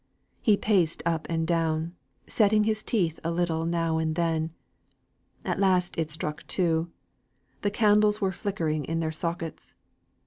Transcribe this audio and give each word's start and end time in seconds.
He 0.41 0.57
paced 0.57 1.03
up 1.05 1.27
and 1.29 1.45
down, 1.45 1.93
setting 2.25 2.63
his 2.63 2.81
teeth 2.81 3.19
now 3.23 3.97
and 3.99 4.15
then. 4.15 4.49
At 5.45 5.59
last 5.59 5.95
it 5.95 6.09
struck 6.09 6.41
two. 6.47 6.89
The 7.61 7.69
candles 7.69 8.19
were 8.19 8.31
flickering 8.31 8.83
in 8.85 8.99
their 8.99 9.11
sockets. 9.11 9.75